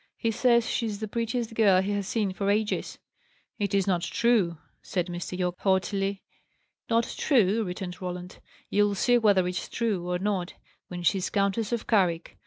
He 0.17 0.31
says 0.31 0.67
she's 0.67 0.99
the 0.99 1.07
prettiest 1.07 1.53
girl 1.53 1.79
he 1.79 1.91
has 1.91 2.07
seen 2.07 2.33
for 2.33 2.49
ages." 2.49 2.97
"It 3.59 3.75
is 3.75 3.85
not 3.85 4.01
true," 4.01 4.57
said 4.81 5.05
Mr. 5.05 5.37
Yorke, 5.37 5.59
haughtily. 5.59 6.23
"Not 6.89 7.13
true!" 7.19 7.63
returned 7.63 8.01
Roland. 8.01 8.39
"You'll 8.67 8.95
see 8.95 9.19
whether 9.19 9.47
it's 9.47 9.69
true 9.69 10.09
or 10.09 10.17
not, 10.17 10.55
when 10.87 11.03
she's 11.03 11.29
Countess 11.29 11.71
of 11.71 11.85
Carrick. 11.85 12.35